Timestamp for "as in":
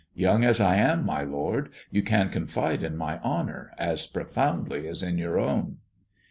4.87-5.19